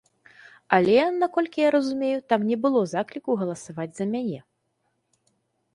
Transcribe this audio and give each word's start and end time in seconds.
Але, 0.77 0.95
наколькі 1.23 1.59
я 1.63 1.69
разумею, 1.77 2.17
там 2.33 2.41
не 2.53 2.57
было 2.65 2.81
закліку 2.93 3.31
галасаваць 3.45 3.91
за 4.01 4.05
мяне. 4.17 4.39